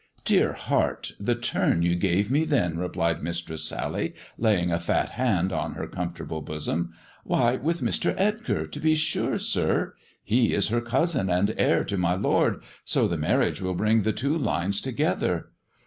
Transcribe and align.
"Dear 0.25 0.53
heart, 0.53 1.11
the 1.19 1.35
turn 1.35 1.83
you 1.83 1.93
gave 1.93 2.31
me 2.31 2.43
then," 2.43 2.79
replied 2.79 3.21
Mis 3.21 3.39
tress 3.39 3.61
Sally, 3.61 4.15
laying 4.35 4.71
a 4.71 4.79
fat 4.79 5.09
hand 5.09 5.53
on 5.53 5.73
her 5.75 5.85
comfortable 5.85 6.41
bosom." 6.41 6.91
Why, 7.23 7.57
with 7.57 7.81
Mr. 7.81 8.15
Edgar, 8.17 8.65
to 8.65 8.79
be 8.79 8.95
sure, 8.95 9.37
sir. 9.37 9.93
He 10.23 10.55
is 10.55 10.69
her 10.69 10.81
cousin, 10.81 11.29
and 11.29 11.53
heir 11.55 11.83
to 11.83 11.97
my 11.99 12.15
lord; 12.15 12.63
so 12.83 13.07
the 13.07 13.15
marriage 13.15 13.61
will 13.61 13.75
bring 13.75 14.01
the 14.01 14.11
two 14.11 14.35
lines 14.35 14.81
together. 14.81 15.51